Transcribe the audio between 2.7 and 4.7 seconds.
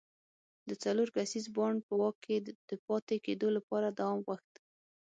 پاتې کېدو لپاره دوام غوښت.